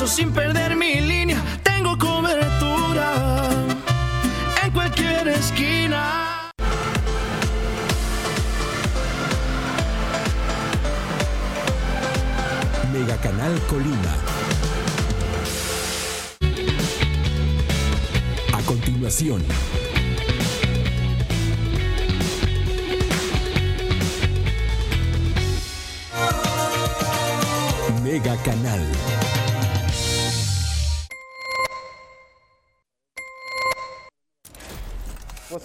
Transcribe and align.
200 0.00 0.08
pesos 0.08 0.10
sin 0.10 0.32
perder 0.32 0.76
mi 0.76 0.98
línea, 1.00 1.42
tengo 1.62 1.98
cobertura 1.98 3.50
en 4.64 4.72
cualquier 4.72 5.28
esquina. 5.28 6.50
Mega 12.92 13.16
Canal 13.18 13.60
Colima. 13.68 14.16
A 18.54 18.62
continuación. 18.62 19.44
Mega 28.02 28.36
Canal. 28.42 29.39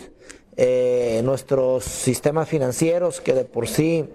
eh, 0.55 1.19
nuestros 1.25 1.83
sistemas 1.83 2.47
financieros, 2.47 3.19
que 3.19 3.33
de 3.33 3.43
por 3.43 3.67
sí 3.67 4.09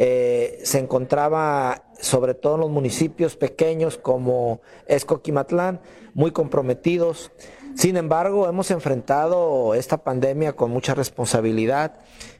eh, 0.00 0.60
se 0.62 0.78
encontraba 0.78 1.82
sobre 2.00 2.34
todo 2.34 2.54
en 2.54 2.60
los 2.60 2.70
municipios 2.70 3.36
pequeños 3.36 3.98
como 3.98 4.60
Escoquimatlán, 4.86 5.80
muy 6.14 6.30
comprometidos. 6.30 7.32
Sin 7.74 7.96
embargo, 7.96 8.48
hemos 8.48 8.70
enfrentado 8.70 9.74
esta 9.74 9.98
pandemia 10.04 10.54
con 10.54 10.70
mucha 10.70 10.94
responsabilidad, 10.94 11.94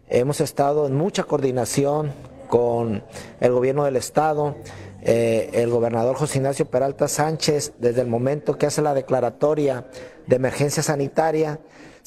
hemos 0.08 0.40
estado 0.40 0.86
en 0.86 0.94
mucha 0.96 1.24
coordinación 1.24 2.12
con 2.48 3.02
el 3.40 3.52
gobierno 3.52 3.84
del 3.84 3.96
estado, 3.96 4.54
eh, 5.02 5.50
el 5.52 5.70
gobernador 5.70 6.16
José 6.16 6.38
Ignacio 6.38 6.66
Peralta 6.66 7.08
Sánchez, 7.08 7.72
desde 7.78 8.02
el 8.02 8.06
momento 8.06 8.56
que 8.56 8.66
hace 8.66 8.82
la 8.82 8.94
declaratoria 8.94 9.88
de 10.28 10.36
emergencia 10.36 10.82
sanitaria, 10.82 11.58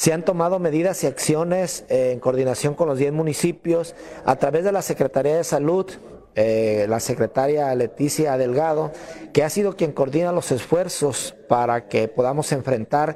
se 0.02 0.14
han 0.14 0.26
tomado 0.26 0.58
medidas 0.58 1.04
y 1.04 1.08
acciones 1.08 1.86
eh, 1.88 2.10
en 2.12 2.20
coordinación 2.20 2.74
con 2.74 2.88
los 2.88 2.98
10 2.98 3.14
municipios 3.14 3.94
a 4.26 4.36
través 4.38 4.64
de 4.64 4.72
la 4.72 4.82
Secretaría 4.82 5.38
de 5.38 5.44
Salud, 5.44 5.92
eh, 6.34 6.88
la 6.90 7.00
secretaria 7.00 7.76
Leticia 7.76 8.36
Delgado, 8.36 8.92
que 9.32 9.44
ha 9.44 9.50
sido 9.52 9.76
quien 9.76 9.92
coordina 9.92 10.32
los 10.32 10.52
esfuerzos 10.52 11.36
para 11.48 11.88
que 11.88 12.08
podamos 12.08 12.52
enfrentar 12.52 13.16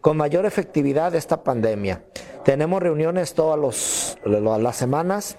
con 0.00 0.16
mayor 0.16 0.44
efectividad 0.44 1.14
esta 1.14 1.44
pandemia. 1.44 2.02
Tenemos 2.44 2.82
reuniones 2.82 3.34
todas 3.34 4.18
las 4.26 4.76
semanas, 4.76 5.38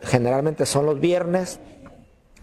generalmente 0.00 0.64
son 0.64 0.86
los 0.86 0.98
viernes, 0.98 1.60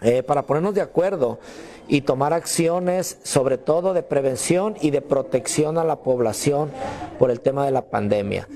eh, 0.04 0.24
para 0.24 0.44
ponernos 0.44 0.76
de 0.76 0.82
acuerdo 0.82 1.40
y 1.88 2.02
tomar 2.02 2.34
acciones, 2.34 3.18
sobre 3.24 3.58
todo 3.58 3.94
de 3.94 4.04
prevención 4.04 4.76
y 4.82 4.92
de 4.92 5.02
protección 5.02 5.78
a 5.78 5.84
la 5.84 5.98
población 5.98 6.72
por 7.20 7.32
el 7.32 7.42
tema 7.42 7.66
de 7.66 7.72
la 7.72 7.84
pandemia. 7.84 8.48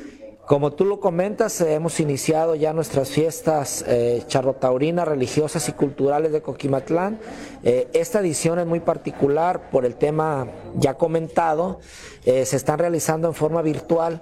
Como 0.47 0.71
tú 0.71 0.85
lo 0.85 1.01
comentas, 1.01 1.59
eh, 1.59 1.73
hemos 1.73 1.99
iniciado 1.99 2.55
ya 2.55 2.71
nuestras 2.71 3.09
fiestas 3.09 3.83
eh, 3.85 4.23
charrotaurinas, 4.27 5.05
religiosas 5.05 5.67
y 5.67 5.73
culturales 5.73 6.31
de 6.31 6.41
Coquimatlán. 6.41 7.19
Eh, 7.63 7.89
esta 7.91 8.21
edición 8.21 8.57
es 8.57 8.65
muy 8.65 8.79
particular 8.79 9.69
por 9.69 9.85
el 9.85 9.95
tema 9.95 10.47
ya 10.77 10.93
comentado. 10.93 11.81
se 12.23 12.55
están 12.55 12.79
realizando 12.79 13.27
en 13.27 13.33
forma 13.33 13.61
virtual 13.61 14.21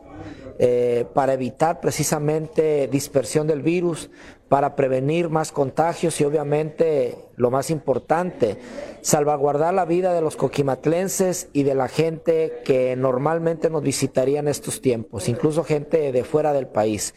para 1.13 1.33
evitar 1.33 1.81
precisamente 1.81 2.87
dispersión 2.87 3.45
del 3.45 3.61
virus, 3.61 4.09
para 4.55 4.77
prevenir 4.77 5.27
más 5.27 5.51
contagios 5.51 6.21
y 6.21 6.23
obviamente 6.23 7.17
lo 7.35 7.51
más 7.51 7.69
importante, 7.69 8.57
salvaguardar 9.01 9.73
la 9.73 9.83
vida 9.83 10.13
de 10.13 10.21
los 10.21 10.37
coquimatlenses 10.37 11.49
y 11.51 11.63
de 11.63 11.75
la 11.75 11.89
gente 11.89 12.61
que 12.63 12.95
normalmente 12.95 13.69
nos 13.69 13.83
visitaría 13.83 14.39
en 14.39 14.47
estos 14.47 14.79
tiempos, 14.79 15.27
incluso 15.27 15.65
gente 15.65 16.13
de 16.13 16.23
fuera 16.23 16.53
del 16.53 16.67
país. 16.67 17.13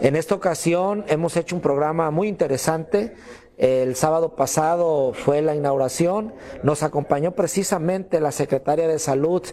En 0.00 0.16
esta 0.16 0.34
ocasión 0.34 1.04
hemos 1.06 1.36
hecho 1.36 1.54
un 1.54 1.62
programa 1.62 2.10
muy 2.10 2.26
interesante. 2.26 3.14
El 3.58 3.94
sábado 3.94 4.34
pasado 4.34 5.12
fue 5.14 5.40
la 5.40 5.54
inauguración, 5.54 6.34
nos 6.64 6.82
acompañó 6.82 7.30
precisamente 7.36 8.18
la 8.18 8.32
secretaria 8.32 8.88
de 8.88 8.98
Salud 8.98 9.44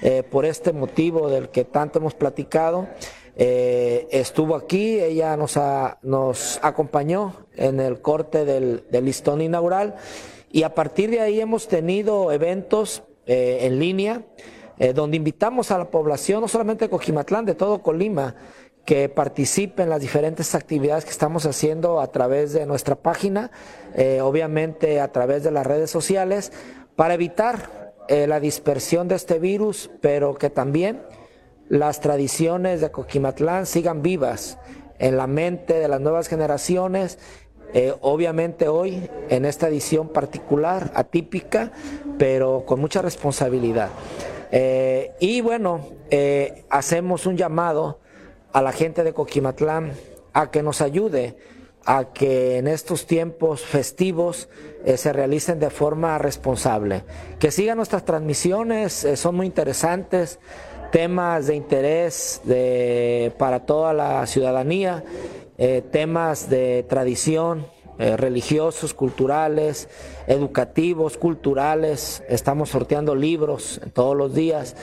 eh, 0.00 0.22
por 0.22 0.46
este 0.46 0.72
motivo 0.72 1.28
del 1.28 1.50
que 1.50 1.66
tanto 1.66 1.98
hemos 1.98 2.14
platicado. 2.14 2.88
Eh, 3.40 4.08
estuvo 4.10 4.56
aquí, 4.56 4.98
ella 4.98 5.36
nos, 5.36 5.56
nos 6.02 6.58
acompañó 6.60 7.46
en 7.54 7.78
el 7.78 8.02
corte 8.02 8.44
del, 8.44 8.84
listón 8.90 9.40
inaugural 9.40 9.94
y 10.50 10.64
a 10.64 10.74
partir 10.74 11.10
de 11.10 11.20
ahí 11.20 11.40
hemos 11.40 11.68
tenido 11.68 12.32
eventos 12.32 13.04
eh, 13.26 13.58
en 13.60 13.78
línea 13.78 14.22
eh, 14.80 14.92
donde 14.92 15.18
invitamos 15.18 15.70
a 15.70 15.78
la 15.78 15.88
población, 15.88 16.40
no 16.40 16.48
solamente 16.48 16.86
de 16.86 16.90
Cojimatlán, 16.90 17.44
de 17.44 17.54
todo 17.54 17.80
Colima, 17.80 18.34
que 18.84 19.08
participe 19.08 19.84
en 19.84 19.90
las 19.90 20.00
diferentes 20.00 20.56
actividades 20.56 21.04
que 21.04 21.12
estamos 21.12 21.46
haciendo 21.46 22.00
a 22.00 22.08
través 22.08 22.52
de 22.52 22.66
nuestra 22.66 22.96
página, 22.96 23.50
obviamente 24.22 24.98
a 24.98 25.12
través 25.12 25.44
de 25.44 25.50
las 25.50 25.66
redes 25.66 25.90
sociales, 25.90 26.52
para 26.96 27.14
evitar 27.14 27.92
la 28.08 28.40
dispersión 28.40 29.06
de 29.06 29.16
este 29.16 29.38
virus, 29.38 29.90
pero 30.00 30.36
que 30.36 30.48
también 30.48 31.02
las 31.68 32.00
tradiciones 32.00 32.80
de 32.80 32.90
Coquimatlán 32.90 33.66
sigan 33.66 34.02
vivas 34.02 34.58
en 34.98 35.16
la 35.16 35.26
mente 35.26 35.74
de 35.74 35.88
las 35.88 36.00
nuevas 36.00 36.28
generaciones. 36.28 37.18
Eh, 37.74 37.94
obviamente 38.00 38.68
hoy, 38.68 39.08
en 39.28 39.44
esta 39.44 39.68
edición 39.68 40.08
particular, 40.08 40.90
atípica, 40.94 41.72
pero 42.18 42.64
con 42.66 42.80
mucha 42.80 43.02
responsabilidad. 43.02 43.90
Eh, 44.50 45.12
y 45.20 45.42
bueno, 45.42 45.86
eh, 46.10 46.64
hacemos 46.70 47.26
un 47.26 47.36
llamado 47.36 48.00
a 48.52 48.62
la 48.62 48.72
gente 48.72 49.04
de 49.04 49.12
Coquimatlán 49.12 49.92
a 50.32 50.50
que 50.50 50.62
nos 50.62 50.80
ayude 50.80 51.36
a 51.84 52.12
que 52.12 52.56
en 52.56 52.66
estos 52.66 53.06
tiempos 53.06 53.62
festivos 53.62 54.48
se 54.96 55.12
realicen 55.12 55.58
de 55.58 55.70
forma 55.70 56.18
responsable. 56.18 57.04
Que 57.38 57.50
sigan 57.50 57.76
nuestras 57.76 58.04
transmisiones, 58.04 59.06
son 59.14 59.36
muy 59.36 59.46
interesantes, 59.46 60.38
temas 60.90 61.46
de 61.46 61.56
interés 61.56 62.40
de, 62.44 63.32
para 63.38 63.60
toda 63.60 63.92
la 63.92 64.26
ciudadanía, 64.26 65.04
temas 65.90 66.48
de 66.48 66.84
tradición, 66.88 67.66
religiosos, 67.98 68.94
culturales, 68.94 69.88
educativos, 70.28 71.16
culturales. 71.16 72.22
Estamos 72.28 72.70
sorteando 72.70 73.14
libros 73.14 73.80
todos 73.92 74.16
los 74.16 74.34
días 74.34 74.76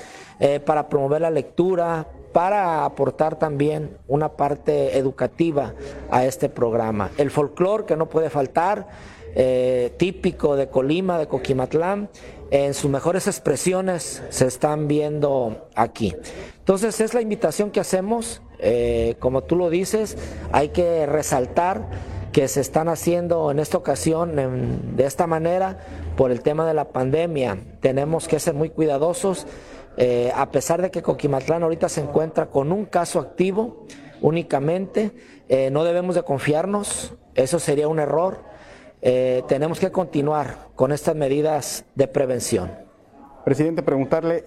para 0.66 0.90
promover 0.90 1.22
la 1.22 1.31
lectura, 1.31 2.07
para 2.34 2.84
aportar 2.84 3.40
también 3.40 3.98
una 4.10 4.34
parte 4.34 4.98
educativa 4.98 5.74
a 6.12 6.25
este 6.25 6.50
programa. 6.50 7.10
El 7.18 7.31
folclore 7.31 7.86
que 7.86 7.96
no 7.96 8.07
puede 8.10 8.30
faltar, 8.30 8.88
eh, 9.37 9.93
típico 9.97 10.55
de 10.55 10.69
Colima, 10.69 11.19
de 11.19 11.27
Coquimatlán, 11.27 12.09
en 12.51 12.73
sus 12.73 12.89
mejores 12.89 13.27
expresiones 13.27 14.23
se 14.29 14.47
están 14.47 14.87
viendo 14.87 15.67
aquí. 15.75 16.15
Entonces 16.59 17.01
es 17.01 17.13
la 17.13 17.21
invitación 17.21 17.69
que 17.69 17.81
hacemos, 17.81 18.41
eh, 18.59 19.17
como 19.19 19.43
tú 19.43 19.57
lo 19.57 19.69
dices, 19.69 20.17
hay 20.53 20.69
que 20.69 21.05
resaltar 21.05 21.89
que 22.31 22.47
se 22.47 22.61
están 22.61 22.87
haciendo 22.87 23.51
en 23.51 23.59
esta 23.59 23.77
ocasión 23.77 24.95
de 24.95 25.05
esta 25.05 25.27
manera 25.27 25.79
por 26.15 26.31
el 26.31 26.41
tema 26.41 26.65
de 26.65 26.73
la 26.73 26.89
pandemia. 26.89 27.57
Tenemos 27.81 28.29
que 28.29 28.39
ser 28.39 28.53
muy 28.53 28.69
cuidadosos 28.69 29.47
eh, 29.97 30.31
a 30.33 30.49
pesar 30.49 30.81
de 30.81 30.91
que 30.91 31.01
Coquimatlán 31.01 31.63
ahorita 31.63 31.89
se 31.89 32.01
encuentra 32.01 32.45
con 32.45 32.71
un 32.71 32.85
caso 32.85 33.19
activo 33.19 33.85
únicamente, 34.21 35.11
no 35.71 35.83
debemos 35.83 36.15
de 36.15 36.23
confiarnos, 36.23 37.13
eso 37.35 37.59
sería 37.59 37.89
un 37.89 37.99
error. 37.99 38.55
Eh, 39.07 39.44
tenemos 39.48 39.80
que 39.80 39.92
continuar 39.92 40.69
con 40.75 40.92
estas 40.92 41.16
medidas 41.16 41.86
de 41.94 42.07
prevención. 42.07 42.72
Presidente, 43.46 43.84
preguntarle, 43.84 44.44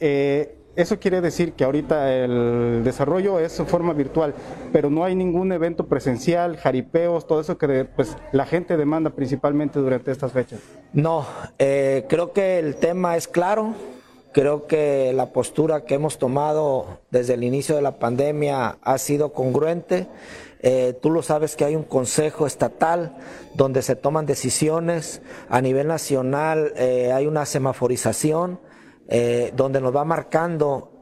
eso 0.74 0.98
quiere 0.98 1.20
decir 1.20 1.52
que 1.52 1.62
ahorita 1.62 2.12
el 2.12 2.82
desarrollo 2.82 3.38
es 3.38 3.56
en 3.60 3.68
forma 3.68 3.92
virtual, 3.92 4.34
pero 4.72 4.90
no 4.90 5.04
hay 5.04 5.14
ningún 5.14 5.52
evento 5.52 5.86
presencial, 5.86 6.56
jaripeos, 6.56 7.28
todo 7.28 7.40
eso 7.40 7.56
que 7.56 7.84
pues, 7.84 8.16
la 8.32 8.46
gente 8.46 8.76
demanda 8.76 9.10
principalmente 9.10 9.78
durante 9.78 10.10
estas 10.10 10.32
fechas. 10.32 10.58
No, 10.92 11.24
creo 11.56 12.32
que 12.32 12.58
el 12.58 12.74
tema 12.74 13.16
es 13.16 13.28
claro. 13.28 13.74
Creo 14.32 14.66
que 14.66 15.12
la 15.14 15.32
postura 15.32 15.84
que 15.84 15.94
hemos 15.94 16.18
tomado 16.18 17.00
desde 17.10 17.34
el 17.34 17.44
inicio 17.44 17.74
de 17.76 17.82
la 17.82 17.98
pandemia 17.98 18.78
ha 18.82 18.98
sido 18.98 19.32
congruente. 19.32 20.06
Eh, 20.60 20.98
tú 21.00 21.10
lo 21.10 21.22
sabes 21.22 21.54
que 21.54 21.64
hay 21.64 21.76
un 21.76 21.84
consejo 21.84 22.46
estatal 22.46 23.16
donde 23.54 23.82
se 23.82 23.96
toman 23.96 24.26
decisiones. 24.26 25.22
A 25.48 25.60
nivel 25.60 25.86
nacional 25.86 26.72
eh, 26.76 27.12
hay 27.12 27.26
una 27.26 27.46
semaforización 27.46 28.60
eh, 29.08 29.52
donde 29.56 29.80
nos 29.80 29.94
va 29.94 30.04
marcando 30.04 30.92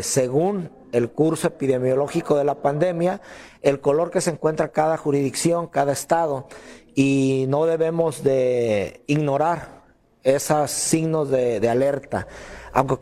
según 0.00 0.70
el 0.90 1.10
curso 1.10 1.48
epidemiológico 1.48 2.34
de 2.34 2.44
la 2.44 2.62
pandemia 2.62 3.20
el 3.60 3.80
color 3.80 4.10
que 4.10 4.22
se 4.22 4.30
encuentra 4.30 4.68
cada 4.68 4.96
jurisdicción, 4.96 5.66
cada 5.66 5.92
estado. 5.92 6.48
Y 6.94 7.44
no 7.48 7.66
debemos 7.66 8.24
de 8.24 9.02
ignorar 9.06 9.82
esos 10.22 10.70
signos 10.70 11.28
de 11.28 11.68
alerta. 11.68 12.26
Aunque, 12.72 12.96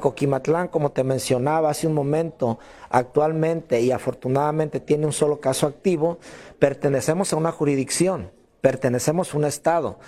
Coquimatlán, 0.00 0.68
como 0.68 0.92
te 0.92 1.04
mencionaba 1.04 1.70
hace 1.70 1.86
un 1.86 1.94
momento, 1.94 2.58
actualmente 2.90 3.80
y 3.80 3.90
afortunadamente 3.90 4.80
tiene 4.80 5.06
un 5.06 5.12
solo 5.12 5.40
caso 5.40 5.66
activo, 5.66 6.18
pertenecemos 6.58 7.32
a 7.32 7.36
una 7.36 7.52
jurisdicción, 7.52 8.30
pertenecemos 8.60 9.32
a 9.32 9.36
un 9.38 9.44
Estado. 9.44 9.98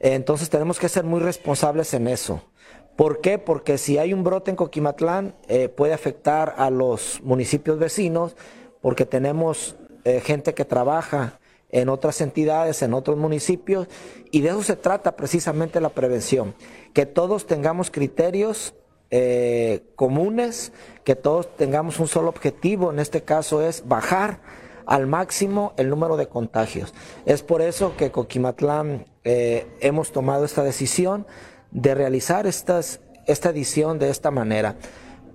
Entonces 0.00 0.50
tenemos 0.50 0.78
que 0.78 0.88
ser 0.88 1.04
muy 1.04 1.20
responsables 1.20 1.94
en 1.94 2.08
eso. 2.08 2.42
¿Por 2.96 3.20
qué? 3.20 3.38
Porque 3.38 3.78
si 3.78 3.98
hay 3.98 4.12
un 4.12 4.24
brote 4.24 4.50
en 4.50 4.56
Coquimatlán 4.56 5.34
eh, 5.48 5.68
puede 5.68 5.94
afectar 5.94 6.54
a 6.58 6.70
los 6.70 7.20
municipios 7.22 7.78
vecinos, 7.78 8.36
porque 8.80 9.06
tenemos 9.06 9.76
eh, 10.04 10.20
gente 10.20 10.54
que 10.54 10.64
trabaja 10.64 11.38
en 11.70 11.88
otras 11.88 12.20
entidades, 12.20 12.82
en 12.82 12.92
otros 12.92 13.16
municipios, 13.16 13.88
y 14.30 14.42
de 14.42 14.50
eso 14.50 14.62
se 14.62 14.76
trata 14.76 15.16
precisamente 15.16 15.80
la 15.80 15.88
prevención, 15.88 16.54
que 16.92 17.06
todos 17.06 17.46
tengamos 17.46 17.90
criterios 17.90 18.74
eh, 19.14 19.84
comunes, 19.94 20.72
que 21.04 21.14
todos 21.14 21.54
tengamos 21.56 22.00
un 22.00 22.08
solo 22.08 22.30
objetivo, 22.30 22.90
en 22.90 22.98
este 22.98 23.20
caso 23.22 23.60
es 23.60 23.86
bajar 23.86 24.40
al 24.86 25.06
máximo 25.06 25.74
el 25.76 25.90
número 25.90 26.16
de 26.16 26.28
contagios. 26.28 26.94
Es 27.26 27.42
por 27.42 27.60
eso 27.60 27.94
que 27.98 28.10
Coquimatlán 28.10 29.04
eh, 29.24 29.66
hemos 29.80 30.12
tomado 30.12 30.46
esta 30.46 30.62
decisión 30.64 31.26
de 31.70 31.94
realizar 31.94 32.46
esta 32.46 32.80
edición 33.50 33.98
de 33.98 34.08
esta 34.08 34.30
manera, 34.30 34.76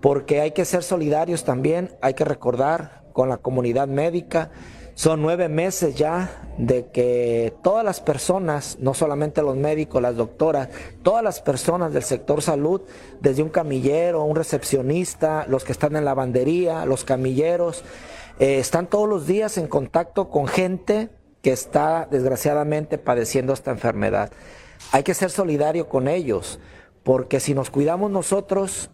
porque 0.01 0.41
hay 0.41 0.51
que 0.51 0.65
ser 0.65 0.81
solidarios 0.81 1.43
también, 1.43 1.91
hay 2.01 2.15
que 2.15 2.25
recordar 2.25 3.03
con 3.13 3.29
la 3.29 3.37
comunidad 3.37 3.87
médica, 3.87 4.49
son 4.97 5.21
nueve 5.21 5.47
meses 5.47 5.93
ya 5.93 6.41
de 6.57 6.87
que 6.87 7.53
todas 7.61 7.85
las 7.85 8.01
personas, 8.01 8.79
no 8.81 8.95
solamente 8.95 9.43
los 9.43 9.55
médicos, 9.55 10.01
las 10.01 10.15
doctoras, 10.15 10.69
todas 11.03 11.23
las 11.23 11.39
personas 11.39 11.93
del 11.93 12.01
sector 12.01 12.41
salud, 12.41 12.81
desde 13.21 13.43
un 13.43 13.49
camillero, 13.49 14.23
un 14.23 14.35
recepcionista, 14.35 15.45
los 15.47 15.63
que 15.63 15.71
están 15.71 15.89
en 15.89 16.03
la 16.03 16.11
lavandería, 16.11 16.83
los 16.87 17.05
camilleros, 17.05 17.83
eh, 18.39 18.57
están 18.57 18.87
todos 18.87 19.07
los 19.07 19.27
días 19.27 19.59
en 19.59 19.67
contacto 19.67 20.31
con 20.31 20.47
gente 20.47 21.09
que 21.43 21.51
está 21.51 22.07
desgraciadamente 22.09 22.97
padeciendo 22.97 23.53
esta 23.53 23.69
enfermedad. 23.69 24.31
Hay 24.91 25.03
que 25.03 25.13
ser 25.13 25.29
solidario 25.29 25.89
con 25.89 26.07
ellos, 26.07 26.59
porque 27.03 27.39
si 27.39 27.53
nos 27.53 27.69
cuidamos 27.69 28.09
nosotros, 28.09 28.89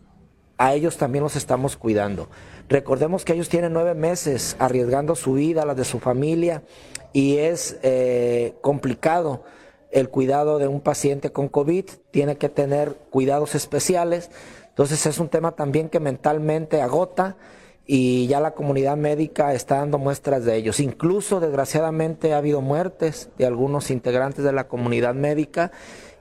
a 0.58 0.74
ellos 0.74 0.98
también 0.98 1.24
los 1.24 1.38
estamos 1.38 1.78
cuidando. 1.78 2.28
Recordemos 2.70 3.26
que 3.26 3.34
ellos 3.34 3.50
tienen 3.50 3.74
nueve 3.74 3.94
meses 3.94 4.56
arriesgando 4.60 5.16
su 5.16 5.34
vida, 5.34 5.66
la 5.66 5.76
de 5.76 5.86
su 5.86 6.00
familia, 6.00 6.64
y 7.12 7.38
es 7.38 7.78
eh, 7.84 8.56
complicado 8.62 9.44
el 9.92 10.10
cuidado 10.10 10.58
de 10.58 10.68
un 10.68 10.82
paciente 10.82 11.32
con 11.32 11.50
COVID, 11.50 11.86
tiene 12.10 12.38
que 12.38 12.50
tener 12.50 12.96
cuidados 13.12 13.54
especiales, 13.54 14.32
entonces 14.70 15.06
es 15.06 15.20
un 15.20 15.30
tema 15.30 15.52
también 15.52 15.88
que 15.88 16.00
mentalmente 16.00 16.82
agota 16.82 17.38
y 17.86 18.26
ya 18.28 18.40
la 18.40 18.56
comunidad 18.56 18.98
médica 18.98 19.54
está 19.54 19.78
dando 19.78 20.00
muestras 20.00 20.46
de 20.46 20.56
ellos. 20.56 20.80
Incluso, 20.80 21.40
desgraciadamente, 21.40 22.34
ha 22.34 22.38
habido 22.38 22.62
muertes 22.62 23.30
de 23.38 23.46
algunos 23.46 23.92
integrantes 23.92 24.44
de 24.44 24.52
la 24.52 24.68
comunidad 24.68 25.14
médica 25.14 25.72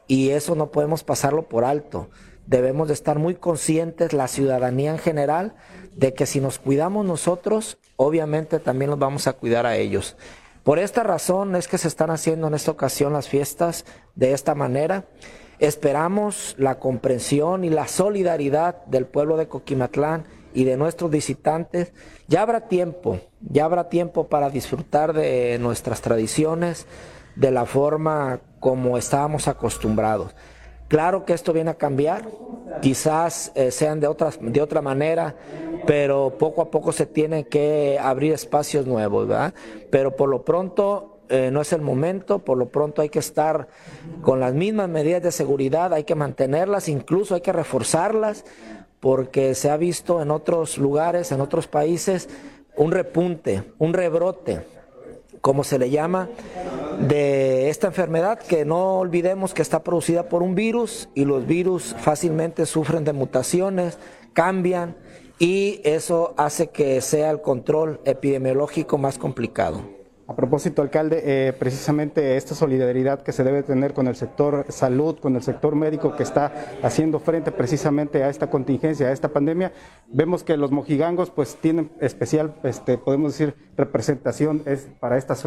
y 0.07 0.31
eso 0.31 0.55
no 0.55 0.71
podemos 0.71 1.03
pasarlo 1.03 1.45
por 1.45 1.65
alto. 1.65 2.11
Debemos 2.53 2.89
de 2.89 2.93
estar 2.93 3.19
muy 3.19 3.35
conscientes, 3.35 4.13
la 4.13 4.29
ciudadanía 4.29 4.91
en 4.91 4.99
general, 4.99 5.55
de 5.97 6.13
que 6.13 6.27
si 6.27 6.39
nos 6.39 6.59
cuidamos 6.59 7.07
nosotros, 7.07 7.79
obviamente 7.97 8.59
también 8.59 8.91
nos 8.91 8.99
vamos 8.99 9.27
a 9.27 9.33
cuidar 9.33 9.65
a 9.65 9.77
ellos. 9.77 10.19
Por 10.63 10.79
esta 10.79 11.03
razón 11.03 11.57
es 11.57 11.67
que 11.67 11.79
se 11.79 11.89
están 11.89 12.11
haciendo 12.11 12.49
en 12.49 12.53
esta 12.53 12.71
ocasión 12.71 13.15
las 13.15 13.27
fiestas 13.27 13.87
de 14.17 14.35
esta 14.35 14.55
manera. 14.55 15.07
Esperamos 15.61 16.55
la 16.59 16.79
comprensión 16.79 17.65
y 17.65 17.71
la 17.71 17.89
solidaridad 17.89 18.85
del 18.85 19.07
pueblo 19.07 19.39
de 19.39 19.49
Coquimatlán 19.49 20.27
y 20.53 20.65
de 20.65 20.77
nuestros 20.77 21.11
visitantes. 21.11 21.95
Ya 22.29 22.43
habrá 22.43 22.69
tiempo, 22.69 23.19
ya 23.41 23.65
habrá 23.65 23.89
tiempo 23.89 24.27
para 24.27 24.51
disfrutar 24.51 25.15
de 25.15 25.57
nuestras 25.59 26.03
tradiciones 26.03 26.87
de 27.35 27.51
la 27.51 27.65
forma 27.65 28.41
como 28.61 28.99
estábamos 28.99 29.49
acostumbrados. 29.49 30.35
Claro 30.93 31.25
que 31.25 31.33
esto 31.33 31.55
viene 31.55 31.71
a 31.71 31.75
cambiar, 31.75 32.29
quizás 32.83 33.51
eh, 33.55 33.71
sean 33.71 33.99
de, 33.99 34.09
otras, 34.09 34.39
de 34.43 34.61
otra 34.61 34.83
manera, 34.83 35.35
pero 35.87 36.37
poco 36.37 36.61
a 36.61 36.71
poco 36.71 36.93
se 36.93 37.07
tienen 37.07 37.45
que 37.45 37.99
abrir 37.99 38.35
espacios 38.35 38.87
nuevos, 38.87 39.27
¿verdad? 39.27 39.55
Pero 39.89 40.15
por 40.15 40.29
lo 40.29 40.45
pronto 40.45 41.21
eh, 41.31 41.49
no 41.51 41.63
es 41.63 41.73
el 41.73 41.81
momento, 41.81 42.41
por 42.41 42.59
lo 42.59 42.69
pronto 42.69 43.01
hay 43.01 43.09
que 43.09 43.21
estar 43.21 43.69
con 44.21 44.39
las 44.39 44.53
mismas 44.53 44.91
medidas 44.91 45.23
de 45.23 45.33
seguridad, 45.33 45.95
hay 45.95 46.05
que 46.05 46.15
mantenerlas, 46.15 46.91
incluso 46.91 47.37
hay 47.37 47.41
que 47.41 47.55
reforzarlas, 47.55 48.45
porque 49.01 49.55
se 49.55 49.71
ha 49.71 49.79
visto 49.79 50.21
en 50.21 50.31
otros 50.31 50.77
lugares, 50.77 51.33
en 51.33 51.41
otros 51.41 51.69
países, 51.69 52.29
un 52.77 52.93
repunte, 52.93 53.65
un 53.79 53.95
rebrote 53.95 54.61
como 55.43 55.65
se 55.65 55.79
le 55.79 55.91
llama, 55.91 56.31
de 57.01 57.69
esta 57.69 57.89
enfermedad 57.89 58.39
que 58.39 58.65
no 58.65 59.01
olvidemos 59.01 59.53
que 59.53 59.61
está 59.61 59.83
producida 59.83 60.29
por 60.29 60.43
un 60.43 60.55
virus 60.55 61.09
y 61.15 61.25
los 61.25 61.47
virus 61.47 61.95
fácilmente 61.99 62.65
sufren 62.65 63.05
de 63.05 63.13
mutaciones, 63.13 63.99
cambian 64.33 64.97
y 65.39 65.81
eso 65.85 66.33
hace 66.37 66.69
que 66.69 67.01
sea 67.01 67.31
el 67.31 67.43
control 67.43 68.01
epidemiológico 68.05 68.97
más 68.97 69.19
complicado. 69.19 70.02
A 70.33 70.35
propósito, 70.35 70.81
alcalde, 70.81 71.23
eh, 71.27 71.53
precisamente 71.53 72.39
esta 72.39 72.55
solidaridad 72.55 73.21
que 73.21 73.33
se 73.33 73.45
debe 73.45 73.63
tener 73.63 73.93
con 73.93 74.07
el 74.07 74.17
sector 74.17 74.65
salud, 74.71 75.19
con 75.19 75.37
el 75.37 75.43
sector 75.43 75.75
médico 75.75 76.17
que 76.17 76.23
está 76.23 76.79
haciendo 76.83 77.21
frente 77.21 77.53
precisamente 77.53 78.25
a 78.25 78.31
esta 78.31 78.49
contingencia, 78.49 79.09
a 79.09 79.13
esta 79.13 79.29
pandemia, 79.29 79.73
vemos 80.09 80.43
que 80.43 80.57
los 80.57 80.71
mojigangos 80.71 81.29
pues 81.29 81.57
tienen 81.61 81.93
especial, 82.01 82.55
este, 82.63 82.97
podemos 82.97 83.33
decir, 83.33 83.55
representación 83.77 84.63
es, 84.65 84.89
para 85.01 85.19
estos 85.19 85.43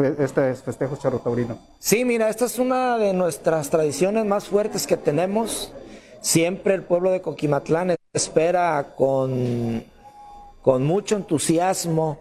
festejos 0.63 0.99
charrotaurinos. 0.99 1.57
Sí, 1.79 2.05
mira, 2.05 2.29
esta 2.29 2.45
es 2.45 2.59
una 2.59 2.99
de 2.99 3.11
nuestras 3.13 3.71
tradiciones 3.71 4.23
más 4.25 4.45
fuertes 4.45 4.85
que 4.85 4.97
tenemos. 4.97 5.73
Siempre 6.21 6.75
el 6.75 6.83
pueblo 6.83 7.09
de 7.09 7.21
Coquimatlán 7.21 7.95
espera 8.13 8.93
con, 8.95 9.83
con 10.61 10.83
mucho 10.83 11.15
entusiasmo 11.15 12.19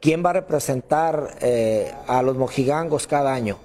quién 0.00 0.24
va 0.24 0.30
a 0.30 0.34
representar 0.34 1.36
eh, 1.40 1.92
a 2.06 2.22
los 2.22 2.36
mojigangos 2.36 3.06
cada 3.06 3.32
año. 3.32 3.58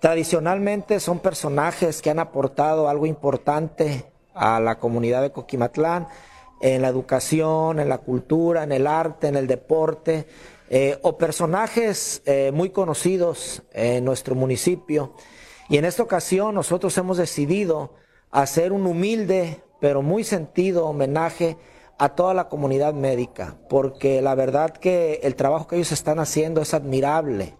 Tradicionalmente 0.00 1.00
son 1.00 1.18
personajes 1.18 2.02
que 2.02 2.10
han 2.10 2.18
aportado 2.18 2.88
algo 2.88 3.06
importante 3.06 4.04
a 4.34 4.60
la 4.60 4.78
comunidad 4.78 5.22
de 5.22 5.32
Coquimatlán 5.32 6.08
en 6.60 6.82
la 6.82 6.88
educación, 6.88 7.80
en 7.80 7.88
la 7.88 7.98
cultura, 7.98 8.62
en 8.62 8.72
el 8.72 8.86
arte, 8.86 9.28
en 9.28 9.36
el 9.36 9.46
deporte, 9.46 10.26
eh, 10.70 10.98
o 11.02 11.16
personajes 11.16 12.22
eh, 12.26 12.50
muy 12.52 12.70
conocidos 12.70 13.62
en 13.72 14.04
nuestro 14.04 14.34
municipio. 14.34 15.14
Y 15.68 15.78
en 15.78 15.84
esta 15.84 16.02
ocasión 16.02 16.54
nosotros 16.54 16.96
hemos 16.98 17.16
decidido 17.16 17.94
hacer 18.30 18.72
un 18.72 18.86
humilde 18.86 19.62
pero 19.80 20.02
muy 20.02 20.24
sentido 20.24 20.86
homenaje 20.86 21.56
a 21.98 22.10
toda 22.10 22.32
la 22.32 22.48
comunidad 22.48 22.94
médica, 22.94 23.56
porque 23.68 24.22
la 24.22 24.34
verdad 24.36 24.70
que 24.70 25.20
el 25.24 25.34
trabajo 25.34 25.66
que 25.66 25.76
ellos 25.76 25.92
están 25.92 26.20
haciendo 26.20 26.62
es 26.62 26.72
admirable. 26.72 27.56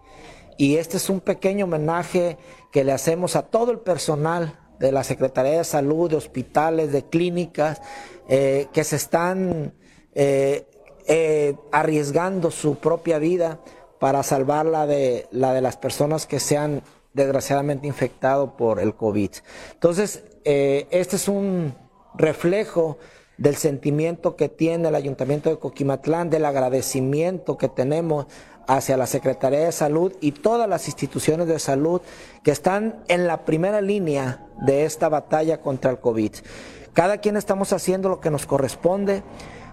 Y 0.56 0.76
este 0.76 0.96
es 0.96 1.10
un 1.10 1.20
pequeño 1.20 1.64
homenaje 1.64 2.38
que 2.72 2.84
le 2.84 2.92
hacemos 2.92 3.36
a 3.36 3.42
todo 3.42 3.72
el 3.72 3.80
personal 3.80 4.58
de 4.78 4.92
la 4.92 5.02
Secretaría 5.02 5.58
de 5.58 5.64
Salud, 5.64 6.10
de 6.10 6.16
hospitales, 6.16 6.92
de 6.92 7.04
clínicas, 7.04 7.80
eh, 8.28 8.68
que 8.72 8.84
se 8.84 8.96
están 8.96 9.74
eh, 10.14 10.66
eh, 11.06 11.56
arriesgando 11.72 12.50
su 12.50 12.76
propia 12.76 13.18
vida 13.18 13.60
para 13.98 14.22
salvar 14.22 14.66
la 14.66 14.86
de, 14.86 15.26
la 15.32 15.52
de 15.52 15.60
las 15.60 15.76
personas 15.76 16.26
que 16.26 16.38
se 16.38 16.56
han 16.56 16.82
desgraciadamente 17.12 17.88
infectado 17.88 18.56
por 18.56 18.78
el 18.78 18.94
COVID. 18.94 19.30
Entonces, 19.72 20.22
este 20.44 21.16
es 21.16 21.28
un 21.28 21.74
reflejo 22.14 22.98
del 23.38 23.56
sentimiento 23.56 24.36
que 24.36 24.48
tiene 24.48 24.88
el 24.88 24.94
Ayuntamiento 24.94 25.48
de 25.48 25.58
Coquimatlán, 25.58 26.28
del 26.28 26.44
agradecimiento 26.44 27.56
que 27.56 27.68
tenemos 27.68 28.26
hacia 28.66 28.98
la 28.98 29.06
Secretaría 29.06 29.60
de 29.60 29.72
Salud 29.72 30.12
y 30.20 30.32
todas 30.32 30.68
las 30.68 30.86
instituciones 30.86 31.46
de 31.46 31.58
salud 31.58 32.02
que 32.42 32.50
están 32.50 33.02
en 33.08 33.26
la 33.26 33.46
primera 33.46 33.80
línea 33.80 34.46
de 34.60 34.84
esta 34.84 35.08
batalla 35.08 35.62
contra 35.62 35.90
el 35.90 36.00
COVID. 36.00 36.32
Cada 36.92 37.18
quien 37.18 37.36
estamos 37.36 37.72
haciendo 37.72 38.08
lo 38.08 38.20
que 38.20 38.30
nos 38.30 38.44
corresponde. 38.44 39.22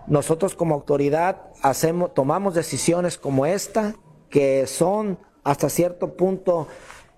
Nosotros 0.07 0.55
como 0.55 0.75
autoridad 0.75 1.49
hacemos, 1.61 2.13
tomamos 2.13 2.53
decisiones 2.53 3.17
como 3.17 3.45
esta, 3.45 3.95
que 4.29 4.67
son 4.67 5.19
hasta 5.43 5.69
cierto 5.69 6.15
punto 6.15 6.67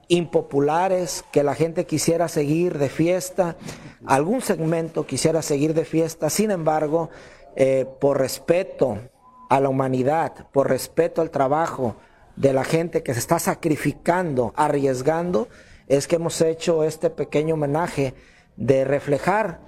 impopulares, 0.07 1.25
que 1.31 1.43
la 1.43 1.55
gente 1.55 1.85
quisiera 1.85 2.27
seguir 2.27 2.77
de 2.77 2.89
fiesta, 2.89 3.57
algún 4.05 4.41
segmento 4.41 5.05
quisiera 5.05 5.41
seguir 5.41 5.73
de 5.73 5.85
fiesta, 5.85 6.29
sin 6.29 6.51
embargo, 6.51 7.09
eh, 7.55 7.85
por 7.99 8.19
respeto 8.19 8.99
a 9.49 9.59
la 9.59 9.69
humanidad, 9.69 10.47
por 10.51 10.69
respeto 10.69 11.21
al 11.21 11.31
trabajo 11.31 11.95
de 12.35 12.53
la 12.53 12.63
gente 12.63 13.03
que 13.03 13.13
se 13.13 13.19
está 13.19 13.39
sacrificando, 13.39 14.53
arriesgando, 14.55 15.47
es 15.87 16.07
que 16.07 16.17
hemos 16.17 16.39
hecho 16.41 16.83
este 16.83 17.09
pequeño 17.09 17.55
homenaje 17.55 18.13
de 18.55 18.85
reflejar 18.85 19.59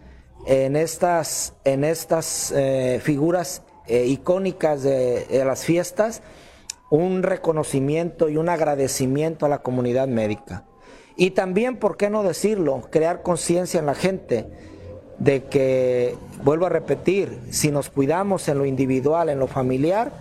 en 0.46 0.76
estas, 0.76 1.54
en 1.64 1.84
estas 1.84 2.52
eh, 2.56 3.00
figuras 3.04 3.64
eh, 3.88 4.06
icónicas 4.06 4.84
de 4.84 5.44
las 5.46 5.66
fiestas, 5.66 6.22
un 6.90 7.24
reconocimiento 7.24 8.30
y 8.30 8.38
un 8.38 8.50
agradecimiento 8.50 9.46
a 9.46 9.50
la 9.50 9.60
comunidad 9.60 10.08
médica. 10.08 10.66
Y 11.16 11.32
también, 11.32 11.78
¿por 11.78 11.98
qué 11.98 12.10
no 12.10 12.24
decirlo? 12.24 12.88
Crear 12.90 13.22
conciencia 13.22 13.80
en 13.80 13.86
la 13.86 13.96
gente 13.96 14.48
de 15.20 15.44
que, 15.44 16.16
vuelvo 16.44 16.66
a 16.66 16.70
repetir, 16.70 17.40
si 17.50 17.72
nos 17.72 17.90
cuidamos 17.90 18.48
en 18.48 18.58
lo 18.58 18.66
individual, 18.66 19.30
en 19.30 19.38
lo 19.38 19.48
familiar, 19.48 20.12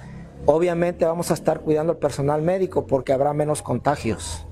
obviamente 0.44 1.04
vamos 1.04 1.30
a 1.30 1.34
estar 1.34 1.60
cuidando 1.60 1.92
al 1.92 1.98
personal 1.98 2.42
médico 2.42 2.86
porque 2.86 3.12
habrá 3.12 3.32
menos 3.32 3.62
contagios. 3.62 4.44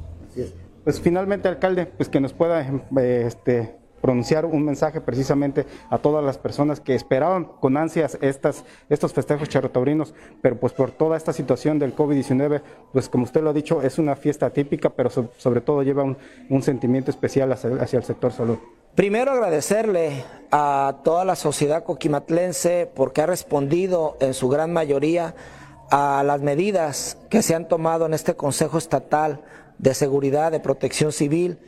Pues 0.85 1.01
finalmente, 1.01 1.49
alcalde, 1.49 1.87
pues 1.87 2.09
que 2.09 2.21
nos 2.21 2.33
pueda 2.33 2.63
eh, 2.63 3.25
este, 3.27 3.77
pronunciar 4.07 4.47
un 4.47 4.65
mensaje 4.65 5.01
precisamente 5.01 5.67
a 5.91 5.99
todas 5.99 6.25
las 6.25 6.39
personas 6.39 6.79
que 6.79 6.95
esperaban 6.95 7.45
con 7.45 7.77
ansias 7.77 8.17
estas, 8.21 8.65
estos 8.89 9.13
festejos 9.13 9.49
charrotaurinos, 9.49 10.15
pero 10.41 10.61
pues 10.61 10.73
por 10.73 10.93
toda 10.93 11.17
esta 11.17 11.33
situación 11.33 11.81
del 11.81 11.97
COVID-19, 11.97 12.63
pues 12.93 13.09
como 13.09 13.25
usted 13.25 13.43
lo 13.43 13.51
ha 13.51 13.53
dicho, 13.53 13.83
es 13.83 13.99
una 13.99 14.15
fiesta 14.15 14.51
típica, 14.51 14.91
pero 14.91 15.11
sobre 15.11 15.61
todo 15.61 15.83
lleva 15.83 16.05
un, 16.05 16.63
sentimiento 16.63 17.11
especial 17.11 17.51
hacia, 17.53 17.99
el 17.99 18.05
sector 18.05 18.33
salud. 18.33 18.59
Primero 18.95 19.33
agradecerle 19.33 20.23
a 20.53 20.99
toda 21.03 21.25
la 21.25 21.35
sociedad 21.35 21.83
coquimatlense 21.83 22.89
porque 22.95 23.23
ha 23.23 23.27
respondido 23.27 24.17
en 24.21 24.35
su 24.35 24.49
gran 24.49 24.73
mayoría 24.73 25.35
a 25.91 26.23
las 26.25 26.43
medidas 26.43 27.19
que 27.29 27.43
se 27.43 27.57
han 27.57 27.67
tomado 27.67 28.07
en 28.07 28.15
este 28.15 28.37
Consejo 28.37 28.79
Estatal 28.79 29.41
de 29.79 29.95
Seguridad, 29.95 30.53
de 30.53 30.61
Protección 30.61 31.11
Civil, 31.11 31.59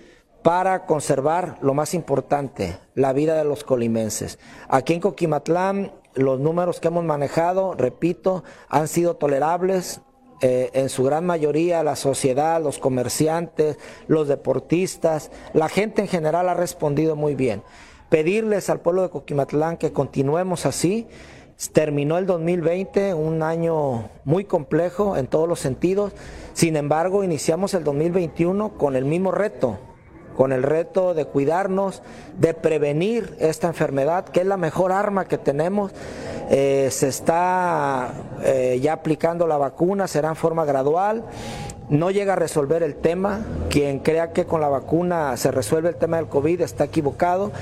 para 0.49 0.87
conservar 0.87 1.59
lo 1.61 1.75
más 1.75 1.93
importante, 1.93 2.78
la 2.95 3.12
vida 3.12 3.37
de 3.37 3.45
los 3.45 3.64
colimenses. 3.64 4.38
Aquí 4.71 4.95
en 4.95 5.00
Coquimatlán, 5.00 5.93
los 6.14 6.40
números 6.40 6.81
que 6.81 6.88
hemos 6.88 7.05
manejado, 7.05 7.75
repito, 7.75 8.45
han 8.71 8.88
sido 8.88 9.17
tolerables. 9.17 10.00
Eh, 10.40 10.71
en 10.73 10.88
su 10.88 11.05
gran 11.05 11.26
mayoría 11.26 11.83
la 11.83 11.97
sociedad, 11.97 12.62
los 12.62 12.78
comerciantes, 12.78 13.76
los 14.07 14.26
deportistas, 14.26 15.31
la 15.52 15.69
gente 15.69 16.00
en 16.00 16.09
general 16.09 16.49
ha 16.49 16.55
respondido 16.55 17.14
muy 17.14 17.35
bien. 17.35 17.62
Pedirles 18.09 18.71
al 18.71 18.81
pueblo 18.81 19.02
de 19.02 19.11
Coquimatlán 19.11 19.76
que 19.76 19.93
continuemos 19.93 20.64
así. 20.64 21.09
Terminó 21.75 22.17
el 22.17 22.25
2020, 22.25 23.12
un 23.12 23.43
año 23.43 24.09
muy 24.25 24.47
complejo 24.47 25.19
en 25.19 25.26
todos 25.26 25.47
los 25.47 25.61
sentidos. 25.61 26.14
Sin 26.55 26.75
embargo, 26.75 27.23
iniciamos 27.23 27.75
el 27.75 27.85
2021 27.85 28.78
con 28.78 28.97
el 28.97 29.05
mismo 29.05 29.31
reto, 29.31 29.78
con 30.38 30.52
el 30.52 30.62
reto 30.62 31.14
de 31.14 31.25
cuidarnos, 31.25 32.00
de 32.38 32.54
prevenir 32.54 33.35
esta 33.40 33.66
enfermedad, 33.66 34.26
que 34.26 34.42
es 34.42 34.47
la 34.47 34.57
mejor 34.57 34.92
arma 34.92 35.25
que 35.25 35.37
tenemos. 35.37 35.90
Eh, 36.49 36.90
se 36.92 37.09
está 37.09 38.12
eh, 38.45 38.78
ya 38.80 38.92
aplicando 38.92 39.49
la 39.49 39.57
vacuna, 39.57 40.07
será 40.07 40.28
en 40.28 40.37
forma 40.37 40.64
gradual 40.64 41.25
no 41.90 42.11
llega 42.11 42.35
a 42.35 42.37
resolver 42.37 42.83
el 42.83 42.95
tema. 42.95 43.40
Quien 43.71 44.00
crea 44.00 44.33
que 44.33 44.45
con 44.45 44.61
la 44.61 44.68
vacuna 44.68 45.37
se 45.37 45.50
resuelve 45.50 45.88
el 45.88 45.97
tema 45.97 46.16
del 46.16 46.28
COVID 46.28 46.61
está 46.61 46.85
equivocado. 46.85 47.52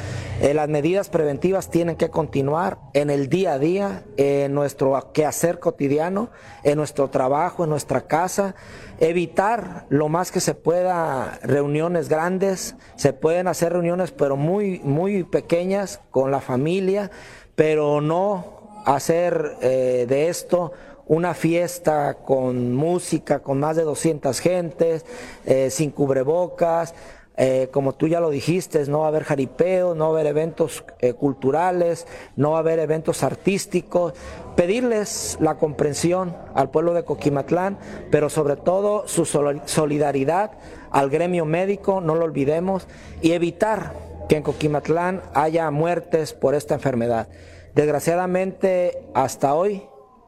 Eh, 0.41 0.55
las 0.55 0.69
medidas 0.69 1.09
preventivas 1.09 1.71
tienen 1.71 1.97
que 1.97 2.11
continuar 2.11 2.79
en 2.93 3.11
el 3.11 3.29
día 3.29 3.55
a 3.55 3.59
día, 3.59 4.03
en 4.17 4.55
nuestro 4.55 5.13
quehacer 5.13 5.59
cotidiano, 5.59 6.31
en 6.65 6.77
nuestro 6.77 7.09
trabajo, 7.09 7.65
en 7.65 7.71
nuestra 7.71 8.03
casa. 8.03 8.55
Evitar 8.99 9.87
lo 9.89 10.09
más 10.09 10.33
que 10.33 10.41
se 10.41 10.55
pueda 10.55 11.39
reuniones 11.43 12.09
grandes. 12.09 12.77
Se 12.97 13.13
pueden 13.13 13.49
hacer 13.49 13.73
reuniones 13.73 14.13
pero 14.13 14.37
muy, 14.37 14.81
muy 14.81 15.25
pequeñas 15.25 16.01
con 16.11 16.31
la 16.31 16.41
familia, 16.41 17.11
pero 17.55 18.01
no 18.01 18.57
hacer 18.87 19.57
eh, 19.61 20.07
de 20.09 20.29
esto 20.29 20.73
una 21.07 21.35
fiesta 21.35 22.15
con 22.15 22.75
música, 22.75 23.41
con 23.41 23.61
más 23.61 23.77
de 23.77 23.83
200 23.83 24.39
gentes, 24.41 25.05
eh, 25.45 25.71
sin 25.71 25.91
cubrebocas, 25.91 26.95
eh, 27.39 27.69
como 27.71 27.93
tú 27.95 28.09
ya 28.09 28.21
lo 28.21 28.31
dijiste, 28.31 28.83
no 28.87 29.01
va 29.01 29.07
a 29.07 29.09
haber 29.09 29.25
jaripeo, 29.25 29.95
no 29.95 30.05
va 30.05 30.11
a 30.11 30.21
haber 30.21 30.27
eventos 30.27 30.85
eh, 31.01 31.13
culturales, 31.13 32.07
no 32.35 32.53
va 32.53 32.57
a 32.57 32.61
haber 32.61 32.79
eventos 32.79 33.23
artísticos. 33.23 34.15
Pedirles 34.57 35.37
la 35.41 35.57
comprensión 35.57 36.35
al 36.55 36.71
pueblo 36.71 36.95
de 36.95 37.05
Coquimatlán, 37.05 37.79
pero 38.11 38.31
sobre 38.31 38.57
todo 38.57 39.07
su 39.07 39.27
solidaridad 39.27 40.53
al 40.91 41.11
gremio 41.11 41.45
médico, 41.45 42.01
no 42.01 42.15
lo 42.15 42.25
olvidemos, 42.25 42.89
y 43.21 43.33
evitar 43.33 43.93
que 44.31 44.37
en 44.37 44.43
Coquimatlán 44.43 45.21
haya 45.35 45.71
muertes 45.71 46.33
por 46.33 46.55
esta 46.55 46.75
enfermedad. 46.75 47.29
Desgraciadamente, 47.75 49.07
hasta 49.13 49.55
hoy 49.55 49.83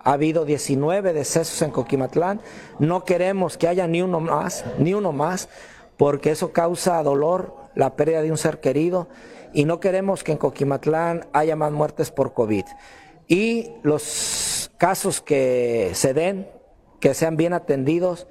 ha 0.09 0.13
habido 0.15 0.47
19 0.47 1.13
decesos 1.13 1.61
en 1.61 1.71
Coquimatlán. 1.71 2.41
No 2.79 3.05
queremos 3.05 3.59
que 3.59 3.69
haya 3.69 3.87
ni 3.87 4.01
uno 4.01 4.21
más, 4.21 4.65
ni 4.79 4.95
uno 4.95 5.13
más, 5.13 5.51
porque 5.99 6.31
eso 6.31 6.51
causa 6.51 7.03
dolor, 7.03 7.55
la 7.75 7.95
pérdida 7.95 8.23
de 8.23 8.31
un 8.31 8.39
ser 8.39 8.59
querido, 8.59 9.09
y 9.53 9.67
no 9.67 9.81
queremos 9.81 10.25
que 10.25 10.33
en 10.33 10.39
Coquimatlán 10.39 11.27
haya 11.35 11.57
más 11.57 11.73
muertes 11.73 12.11
por 12.11 12.33
COVID. 12.33 12.65
Y 13.27 13.73
los 13.83 14.71
casos 14.79 15.21
que 15.21 15.91
se 15.93 16.15
den, 16.15 16.49
que 17.01 17.13
sean 17.13 17.37
bien 17.37 17.53
atendidos, 17.53 18.29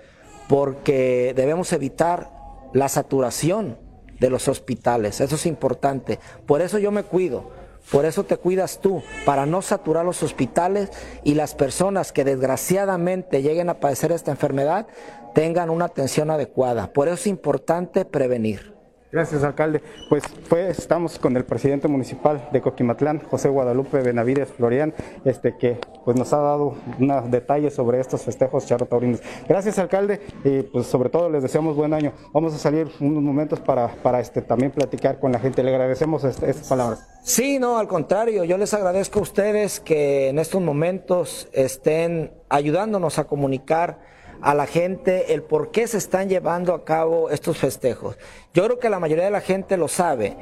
porque 0.49 1.33
debemos 1.35 1.71
evitar 1.73 2.31
la 2.73 2.89
saturación 2.89 3.77
de 4.19 4.31
los 4.31 4.47
hospitales. 4.47 5.21
Eso 5.21 5.35
es 5.35 5.45
importante. 5.45 6.17
Por 6.47 6.61
eso 6.61 6.79
yo 6.79 6.91
me 6.91 7.03
cuido. 7.03 7.51
Por 7.91 8.05
eso 8.05 8.25
te 8.25 8.37
cuidas 8.37 8.79
tú, 8.81 9.01
para 9.25 9.45
no 9.45 9.61
saturar 9.61 10.05
los 10.05 10.21
hospitales 10.21 10.89
y 11.23 11.35
las 11.35 11.55
personas 11.55 12.11
que 12.11 12.25
desgraciadamente 12.25 13.41
lleguen 13.41 13.69
a 13.69 13.79
padecer 13.79 14.11
esta 14.11 14.31
enfermedad 14.31 14.87
tengan 15.33 15.69
una 15.69 15.85
atención 15.85 16.29
adecuada. 16.29 16.91
Por 16.91 17.07
eso 17.07 17.15
es 17.15 17.27
importante 17.27 18.03
prevenir. 18.03 18.76
Gracias, 19.09 19.43
alcalde. 19.43 19.81
Pues 20.09 20.23
fue, 20.49 20.69
estamos 20.69 21.17
con 21.17 21.37
el 21.37 21.45
presidente 21.45 21.87
municipal 21.87 22.49
de 22.51 22.61
Coquimatlán, 22.61 23.21
José 23.21 23.47
Guadalupe 23.47 24.01
Benavides 24.01 24.49
Florian, 24.49 24.93
este 25.23 25.55
que 25.57 25.79
pues 26.03 26.17
nos 26.17 26.33
ha 26.33 26.37
dado 26.37 26.75
unos 26.99 27.31
detalles 27.31 27.73
sobre 27.73 28.01
estos 28.01 28.23
festejos 28.23 28.65
charrotaurinos. 28.65 29.21
Gracias, 29.47 29.79
alcalde, 29.79 30.19
y 30.43 30.63
pues 30.63 30.87
sobre 30.87 31.09
todo 31.09 31.29
les 31.29 31.41
deseamos 31.41 31.77
buen 31.77 31.93
año. 31.93 32.11
Vamos 32.33 32.53
a 32.53 32.57
salir 32.57 32.89
unos 32.99 33.23
momentos 33.23 33.61
para, 33.61 33.87
para 33.87 34.19
este 34.19 34.41
también 34.41 34.71
platicar 34.71 35.19
con 35.19 35.31
la 35.31 35.39
gente. 35.39 35.63
Le 35.63 35.71
agradecemos 35.71 36.25
estas 36.25 36.67
palabras. 36.67 37.07
Sí, 37.23 37.59
no, 37.59 37.77
al 37.77 37.87
contrario, 37.87 38.43
yo 38.43 38.57
les 38.57 38.73
agradezco 38.73 39.19
a 39.19 39.21
ustedes 39.21 39.79
que 39.79 40.27
en 40.29 40.39
estos 40.39 40.61
momentos 40.61 41.47
estén 41.53 42.33
ayudándonos 42.49 43.19
a 43.19 43.23
comunicar 43.23 44.16
a 44.41 44.53
la 44.53 44.65
gente 44.65 45.33
el 45.33 45.43
por 45.43 45.71
qué 45.71 45.87
se 45.87 45.97
están 45.97 46.29
llevando 46.29 46.73
a 46.73 46.85
cabo 46.85 47.29
estos 47.29 47.57
festejos. 47.57 48.17
Yo 48.53 48.65
creo 48.65 48.79
que 48.79 48.89
la 48.89 48.99
mayoría 48.99 49.25
de 49.25 49.31
la 49.31 49.41
gente 49.41 49.77
lo 49.77 49.87
sabe. 49.87 50.37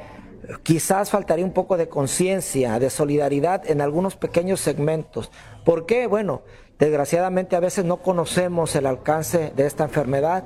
Quizás 0.62 1.10
faltaría 1.10 1.44
un 1.44 1.52
poco 1.52 1.76
de 1.76 1.88
conciencia, 1.88 2.78
de 2.78 2.90
solidaridad 2.90 3.68
en 3.68 3.80
algunos 3.80 4.16
pequeños 4.16 4.60
segmentos. 4.60 5.30
¿Por 5.64 5.86
qué? 5.86 6.06
Bueno, 6.06 6.42
desgraciadamente 6.78 7.56
a 7.56 7.60
veces 7.60 7.84
no 7.84 7.96
conocemos 7.96 8.76
el 8.76 8.86
alcance 8.86 9.52
de 9.56 9.66
esta 9.66 9.84
enfermedad. 9.84 10.44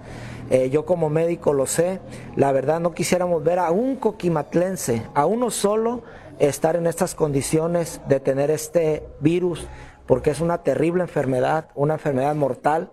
Eh, 0.49 0.71
yo 0.71 0.87
como 0.87 1.11
médico 1.11 1.53
lo 1.53 1.67
sé. 1.67 2.01
La 2.37 2.53
verdad 2.53 2.81
no 2.81 2.95
quisiéramos 2.95 3.45
ver 3.45 3.59
a 3.59 3.71
un 3.71 3.97
coquimatlense, 3.97 5.03
a 5.15 5.27
uno 5.27 5.51
solo, 5.51 6.03
estar 6.39 6.77
en 6.77 6.87
estas 6.87 7.15
condiciones 7.15 8.01
de 8.09 8.21
tener 8.21 8.51
este 8.51 9.07
virus, 9.21 9.67
porque 10.07 10.31
es 10.31 10.41
una 10.41 10.63
terrible 10.63 11.03
enfermedad, 11.03 11.69
una 11.75 11.95
enfermedad 11.95 12.35
mortal 12.35 12.91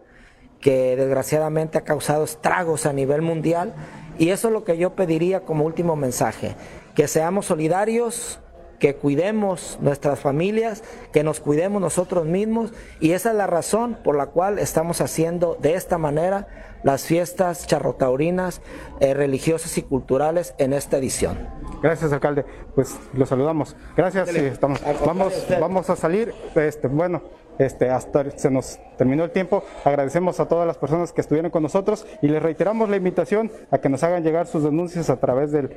que 0.62 0.96
desgraciadamente 0.96 1.78
ha 1.78 1.84
causado 1.84 2.24
estragos 2.24 2.86
a 2.86 2.94
nivel 2.94 3.22
mundial. 3.22 3.74
Y 4.18 4.30
eso 4.30 4.48
es 4.48 4.54
lo 4.54 4.64
que 4.64 4.78
yo 4.78 4.96
pediría 4.96 5.42
como 5.42 5.66
último 5.66 5.96
mensaje, 5.96 6.56
que 6.96 7.08
seamos 7.08 7.46
solidarios, 7.46 8.40
que 8.80 8.96
cuidemos 8.96 9.78
nuestras 9.82 10.20
familias, 10.20 10.84
que 11.12 11.24
nos 11.24 11.40
cuidemos 11.40 11.82
nosotros 11.82 12.26
mismos 12.26 12.74
y 13.00 13.12
esa 13.12 13.32
es 13.32 13.36
la 13.36 13.48
razón 13.48 13.98
por 14.04 14.16
la 14.16 14.28
cual 14.28 14.60
estamos 14.60 15.02
haciendo 15.02 15.58
de 15.60 15.76
esta 15.76 15.98
manera 15.98 16.48
las 16.84 17.06
fiestas 17.06 17.66
charrotaurinas 17.68 18.62
eh, 19.00 19.14
religiosas 19.14 19.78
y 19.78 19.84
culturales 19.84 20.54
en 20.58 20.74
esta 20.74 20.98
edición. 20.98 21.50
Gracias, 21.82 22.12
alcalde. 22.14 22.46
Pues 22.76 22.96
lo 23.14 23.26
saludamos. 23.26 23.76
Gracias. 23.96 24.30
estamos, 24.30 24.80
vamos, 25.06 25.48
vamos 25.60 25.90
a 25.90 25.96
salir. 25.96 26.34
Este, 26.56 26.88
bueno. 26.88 27.22
Este, 27.60 27.90
hasta 27.90 28.38
se 28.38 28.52
nos 28.52 28.80
terminó 28.98 29.24
el 29.24 29.32
tiempo. 29.32 29.64
Agradecemos 29.84 30.40
a 30.40 30.48
todas 30.48 30.68
las 30.68 30.78
personas 30.78 31.12
que 31.14 31.22
estuvieron 31.22 31.50
con 31.52 31.64
nosotros 31.64 32.06
y 32.22 32.28
les 32.28 32.42
reiteramos 32.42 32.90
la 32.90 32.98
invitación 32.98 33.52
a 33.72 33.78
que 33.78 33.88
nos 33.90 34.04
hagan 34.04 34.24
llegar 34.24 34.48
sus 34.48 34.64
denuncias 34.64 35.10
a 35.10 35.20
través 35.20 35.52
del 35.52 35.70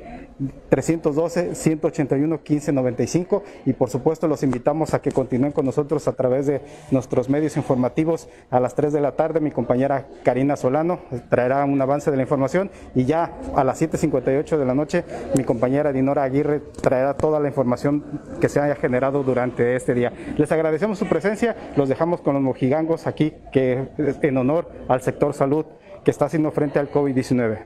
312-181-1595 0.69 3.41
y 3.65 3.73
por 3.73 3.89
supuesto 3.89 4.27
los 4.27 4.43
invitamos 4.43 4.93
a 4.93 5.01
que 5.01 5.11
continúen 5.11 5.51
con 5.51 5.65
nosotros 5.65 6.07
a 6.07 6.13
través 6.13 6.45
de 6.47 6.61
nuestros 6.89 7.29
medios 7.29 7.57
informativos 7.57 8.29
a 8.49 8.59
las 8.59 8.73
3 8.75 8.93
de 8.93 9.01
la 9.01 9.11
tarde. 9.13 9.39
Mi 9.39 9.51
compañera 9.51 10.07
Karina 10.23 10.55
Solano 10.55 10.99
traerá 11.29 11.65
un 11.65 11.81
avance 11.81 12.11
de 12.11 12.17
la 12.17 12.23
información 12.23 12.71
y 12.95 13.05
ya 13.05 13.33
a 13.55 13.63
las 13.63 13.81
7.58 13.81 14.57
de 14.57 14.65
la 14.65 14.73
noche 14.73 15.05
mi 15.35 15.43
compañera 15.43 15.93
Dinora 15.93 16.23
Aguirre 16.23 16.61
traerá 16.81 17.13
toda 17.15 17.39
la 17.39 17.47
información 17.47 18.03
que 18.39 18.49
se 18.49 18.59
haya 18.59 18.75
generado 18.75 19.23
durante 19.23 19.75
este 19.75 19.93
día. 19.93 20.11
Les 20.37 20.51
agradecemos 20.51 20.99
su 20.99 21.05
presencia 21.05 21.55
los 21.75 21.89
dejamos 21.89 22.21
con 22.21 22.33
los 22.33 22.43
mojigangos 22.43 23.07
aquí, 23.07 23.33
que 23.51 23.87
en 23.97 24.37
honor 24.37 24.69
al 24.87 25.01
sector 25.01 25.33
salud 25.33 25.65
que 26.03 26.11
está 26.11 26.25
haciendo 26.25 26.51
frente 26.51 26.79
al 26.79 26.91
COVID-19. 26.91 27.65